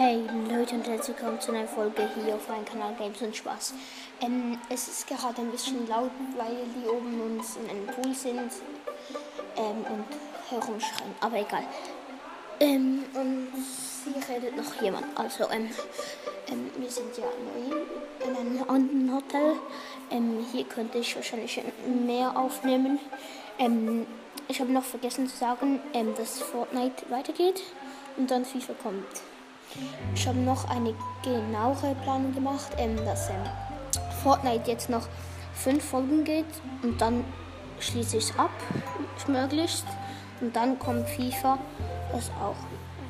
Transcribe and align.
Hey 0.00 0.22
Leute 0.48 0.76
und 0.76 0.86
herzlich 0.86 1.16
willkommen 1.16 1.40
zu 1.40 1.50
einer 1.50 1.66
Folge 1.66 2.08
hier 2.24 2.36
auf 2.36 2.48
meinem 2.48 2.64
Kanal 2.64 2.94
Games 2.94 3.20
und 3.20 3.34
Spaß. 3.34 3.74
Ähm, 4.20 4.56
es 4.70 4.86
ist 4.86 5.08
gerade 5.08 5.40
ein 5.40 5.50
bisschen 5.50 5.88
laut, 5.88 6.12
weil 6.36 6.54
die 6.76 6.88
oben 6.88 7.20
uns 7.20 7.56
in 7.56 7.68
einem 7.68 7.84
Pool 7.86 8.14
sind 8.14 8.52
ähm, 9.56 9.84
und 9.90 10.06
herumschreien, 10.50 11.16
aber 11.18 11.40
egal. 11.40 11.64
Ähm, 12.60 13.02
und 13.12 13.48
hier 14.04 14.36
redet 14.36 14.56
noch 14.56 14.80
jemand. 14.80 15.04
Also, 15.18 15.50
ähm, 15.50 15.68
ähm, 16.46 16.70
wir 16.76 16.90
sind 16.90 17.18
ja 17.18 17.24
neu 17.24 18.24
in 18.24 18.36
einem 18.36 18.70
anderen 18.70 19.12
Hotel. 19.16 19.56
Ähm, 20.12 20.46
hier 20.52 20.62
könnte 20.62 20.98
ich 20.98 21.16
wahrscheinlich 21.16 21.60
mehr 22.06 22.38
aufnehmen. 22.38 23.00
Ich 24.46 24.60
habe 24.60 24.70
noch 24.70 24.84
vergessen 24.84 25.26
zu 25.26 25.36
sagen, 25.36 25.80
dass 26.16 26.38
Fortnite 26.38 27.10
weitergeht 27.10 27.64
und 28.16 28.30
dann 28.30 28.44
FIFA 28.44 28.74
kommt. 28.80 29.22
Ich 30.14 30.26
habe 30.26 30.38
noch 30.38 30.68
eine 30.68 30.94
genauere 31.22 31.94
Planung 32.02 32.34
gemacht, 32.34 32.70
ähm, 32.78 32.96
dass 33.04 33.28
ähm, 33.30 33.36
Fortnite 34.22 34.70
jetzt 34.70 34.88
noch 34.88 35.06
fünf 35.52 35.84
Folgen 35.84 36.24
geht 36.24 36.46
und 36.82 37.00
dann 37.00 37.24
schließe 37.80 38.16
ich 38.18 38.24
es 38.30 38.38
ab, 38.38 38.50
möglichst. 39.26 39.86
Und 40.40 40.54
dann 40.54 40.78
kommt 40.78 41.08
FIFA, 41.08 41.58
das 42.12 42.30
auch 42.40 42.56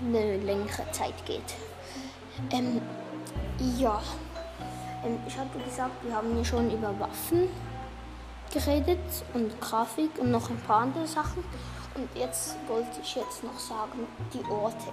eine 0.05 0.39
längere 0.39 0.91
Zeit 0.93 1.15
geht. 1.27 1.55
Ähm, 2.53 2.81
ja, 3.79 4.01
ähm, 5.05 5.19
ich 5.27 5.37
habe 5.39 5.59
gesagt, 5.59 6.05
wir 6.05 6.15
haben 6.15 6.34
hier 6.34 6.45
schon 6.45 6.70
über 6.70 6.98
Waffen 6.98 7.48
geredet 8.53 8.98
und 9.34 9.61
Grafik 9.61 10.11
und 10.19 10.31
noch 10.31 10.48
ein 10.51 10.61
paar 10.61 10.83
andere 10.83 11.06
Sachen. 11.06 11.45
Und 11.95 12.09
jetzt 12.15 12.56
wollte 12.67 13.01
ich 13.03 13.17
jetzt 13.17 13.43
noch 13.43 13.59
sagen, 13.59 14.06
die 14.33 14.45
Orte. 14.51 14.89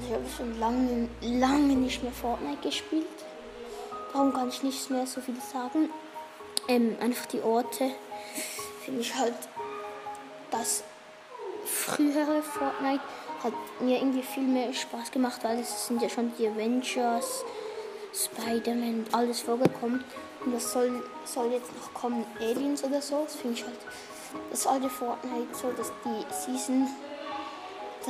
Also 0.00 0.14
ich 0.14 0.14
habe 0.14 0.24
schon 0.34 0.58
lange, 0.58 1.08
lange 1.20 1.76
nicht 1.76 2.02
mehr 2.02 2.12
Fortnite 2.12 2.62
gespielt. 2.62 3.06
Darum 4.12 4.32
kann 4.32 4.48
ich 4.48 4.62
nicht 4.62 4.90
mehr 4.90 5.06
so 5.06 5.20
viel 5.20 5.36
sagen. 5.40 5.90
Ähm, 6.68 6.96
einfach 7.00 7.26
die 7.26 7.42
Orte 7.42 7.90
finde 8.84 9.00
ich 9.02 9.14
halt 9.14 9.34
das 10.50 10.82
frühere 11.66 12.42
Fortnite 12.42 13.02
hat 13.42 13.52
mir 13.80 13.98
irgendwie 13.98 14.22
viel 14.22 14.42
mehr 14.42 14.72
Spaß 14.72 15.10
gemacht, 15.10 15.42
weil 15.44 15.60
es 15.60 15.86
sind 15.86 16.02
ja 16.02 16.08
schon 16.08 16.32
die 16.38 16.46
Avengers, 16.46 17.44
Spider-Man, 18.12 19.06
alles 19.12 19.40
vorgekommen. 19.40 20.04
Und 20.44 20.54
das 20.54 20.72
soll, 20.72 21.02
soll 21.24 21.52
jetzt 21.52 21.74
noch 21.76 21.92
kommen, 21.94 22.24
Aliens 22.40 22.84
oder 22.84 23.02
so. 23.02 23.24
Das 23.24 23.36
finde 23.36 23.56
ich 23.56 23.64
halt 23.64 23.78
das 24.50 24.66
alte 24.66 24.88
Fortnite 24.88 25.54
so, 25.54 25.70
dass 25.72 25.92
die 26.04 26.52
Season 26.52 26.88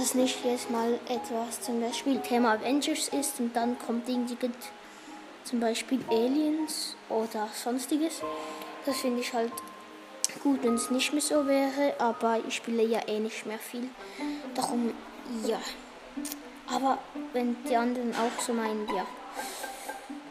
dass 0.00 0.14
nicht 0.14 0.42
jedes 0.42 0.70
Mal 0.70 0.98
etwas 1.08 1.60
zum 1.60 1.78
Beispiel 1.82 2.18
Thema 2.20 2.52
Avengers 2.52 3.08
ist 3.08 3.38
und 3.38 3.54
dann 3.54 3.78
kommt 3.78 4.08
irgendwie 4.08 4.36
zum 5.44 5.60
Beispiel 5.60 6.00
Aliens 6.08 6.96
oder 7.10 7.48
sonstiges. 7.54 8.22
Das 8.86 8.96
finde 8.96 9.20
ich 9.20 9.32
halt 9.34 9.52
gut, 10.42 10.62
wenn 10.62 10.74
es 10.74 10.90
nicht 10.90 11.12
mehr 11.12 11.20
so 11.20 11.46
wäre, 11.46 11.94
aber 11.98 12.40
ich 12.48 12.54
spiele 12.54 12.82
ja 12.82 13.00
eh 13.06 13.20
nicht 13.20 13.44
mehr 13.44 13.58
viel. 13.58 13.90
Darum 14.54 14.94
ja. 15.46 15.60
Aber 16.66 16.98
wenn 17.34 17.56
die 17.68 17.76
anderen 17.76 18.14
auch 18.14 18.40
so 18.40 18.54
meinen, 18.54 18.88
ja. 18.94 19.04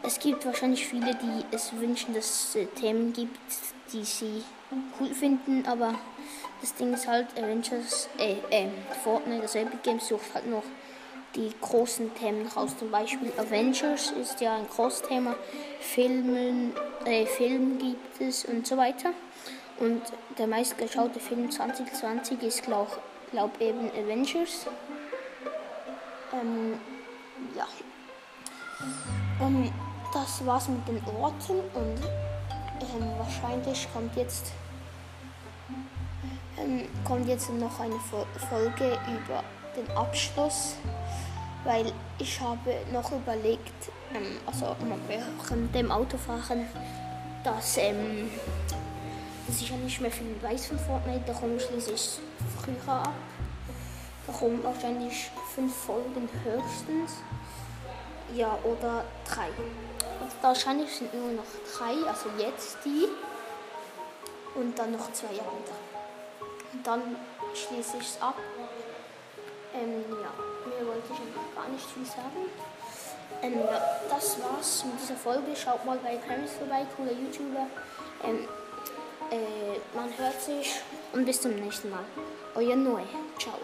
Es 0.02 0.18
gibt 0.18 0.44
wahrscheinlich 0.46 0.84
viele, 0.84 1.14
die 1.14 1.44
es 1.54 1.72
wünschen, 1.78 2.12
dass 2.14 2.24
es 2.26 2.56
äh, 2.56 2.66
Themen 2.66 3.12
gibt, 3.12 3.38
die 3.92 4.02
sie 4.02 4.42
cool 4.98 5.14
finden, 5.14 5.64
aber 5.66 5.94
das 6.60 6.74
Ding 6.74 6.92
ist 6.92 7.06
halt, 7.06 7.26
Avengers, 7.38 8.08
äh, 8.18 8.36
äh, 8.50 8.68
Fortnite, 9.02 9.42
also 9.42 9.58
Epic 9.58 9.78
Games 9.82 10.08
sucht 10.08 10.34
halt 10.34 10.48
noch 10.48 10.64
die 11.34 11.52
großen 11.60 12.14
Themen 12.14 12.46
raus. 12.48 12.76
Zum 12.78 12.90
Beispiel 12.90 13.32
Avengers 13.36 14.10
ist 14.10 14.40
ja 14.40 14.56
ein 14.56 14.68
großes 14.68 15.02
Thema, 15.02 15.36
Filmen, 15.80 16.72
äh, 17.04 17.24
Film 17.26 17.78
gibt 17.78 18.20
es 18.20 18.44
und 18.44 18.66
so 18.66 18.76
weiter. 18.76 19.10
Und 19.78 20.02
der 20.38 20.46
meistgeschaute 20.46 21.20
Film 21.20 21.50
2020 21.50 22.42
ist, 22.42 22.62
glaube 22.62 22.92
glaub 23.30 23.60
eben 23.60 23.90
Avengers. 23.92 24.66
Ähm, 26.32 26.78
ja. 27.56 27.66
Ähm, 29.40 29.72
das 30.12 30.44
war's 30.44 30.68
mit 30.68 30.86
den 30.88 31.02
Orten 31.14 31.60
und 31.74 32.00
ähm, 32.82 33.18
wahrscheinlich 33.18 33.88
kommt 33.92 34.16
jetzt 34.16 34.52
ähm, 36.60 36.86
kommt 37.04 37.28
jetzt 37.28 37.50
noch 37.50 37.80
eine 37.80 37.98
Folge 38.48 38.98
über 39.08 39.42
den 39.76 39.90
Abschluss, 39.96 40.74
weil 41.64 41.92
ich 42.18 42.40
habe 42.40 42.74
noch 42.92 43.10
überlegt, 43.12 43.90
ähm, 44.14 44.38
also 44.46 44.76
während 45.06 45.74
dem 45.74 45.90
Autofahren, 45.90 46.66
dass, 47.44 47.76
ähm, 47.78 48.30
dass 49.46 49.60
ich 49.60 49.70
ja 49.70 49.76
nicht 49.76 50.00
mehr 50.00 50.10
viel 50.10 50.36
weiß 50.42 50.66
von 50.66 50.78
Fortnite, 50.78 51.22
darum 51.26 51.58
schließe 51.58 51.92
ich 51.92 52.20
früher 52.58 52.92
ab. 52.92 53.12
Darum 54.26 54.62
wahrscheinlich 54.62 55.30
fünf 55.54 55.74
Folgen 55.74 56.28
höchstens. 56.44 57.22
Ja, 58.34 58.56
oder 58.62 59.04
drei. 59.28 59.48
Und 60.20 60.30
wahrscheinlich 60.42 60.94
sind 60.94 61.12
nur 61.12 61.32
noch 61.32 61.44
drei, 61.76 62.08
also 62.08 62.28
jetzt 62.38 62.78
die. 62.84 63.08
Und 64.54 64.78
dann 64.78 64.92
noch 64.92 65.12
zwei 65.12 65.28
andere. 65.28 65.89
Dann 66.84 67.16
schließe 67.54 67.96
ich 67.98 68.06
es 68.06 68.22
ab. 68.22 68.36
Ähm, 69.74 70.04
ja, 70.10 70.32
mehr 70.68 70.86
wollte 70.86 71.12
ich 71.12 71.20
einfach 71.20 71.54
gar 71.54 71.68
nicht 71.68 71.84
viel 71.86 72.04
sagen. 72.04 72.50
Ähm, 73.42 73.60
ja, 73.60 73.80
das 74.08 74.36
war's 74.42 74.84
mit 74.84 75.00
dieser 75.00 75.16
Folge. 75.16 75.54
Schaut 75.54 75.84
mal 75.84 75.98
bei 75.98 76.16
Premis 76.16 76.52
vorbei, 76.52 76.86
cooler 76.96 77.12
YouTuber. 77.12 77.66
Ähm, 78.24 78.48
äh, 79.30 79.78
man 79.94 80.10
hört 80.18 80.40
sich 80.40 80.80
und 81.12 81.24
bis 81.24 81.40
zum 81.40 81.54
nächsten 81.54 81.90
Mal. 81.90 82.04
Euer 82.54 82.76
Noe. 82.76 83.02
Ciao. 83.38 83.58